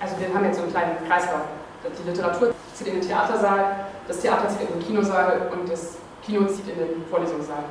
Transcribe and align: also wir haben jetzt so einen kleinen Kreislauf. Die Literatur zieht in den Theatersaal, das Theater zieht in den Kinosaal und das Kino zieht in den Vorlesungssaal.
also 0.00 0.16
wir 0.18 0.34
haben 0.34 0.44
jetzt 0.44 0.56
so 0.56 0.62
einen 0.62 0.72
kleinen 0.72 0.96
Kreislauf. 1.06 1.42
Die 1.84 2.08
Literatur 2.08 2.54
zieht 2.74 2.86
in 2.88 2.94
den 2.94 3.06
Theatersaal, 3.06 3.86
das 4.08 4.18
Theater 4.20 4.48
zieht 4.48 4.68
in 4.68 4.78
den 4.78 4.86
Kinosaal 4.86 5.48
und 5.52 5.70
das 5.70 5.96
Kino 6.22 6.46
zieht 6.46 6.68
in 6.68 6.78
den 6.78 7.06
Vorlesungssaal. 7.10 7.64